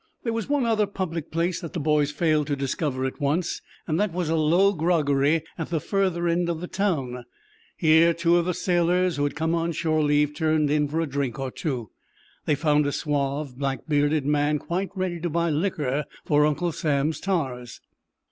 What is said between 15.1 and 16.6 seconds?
to buy liquor for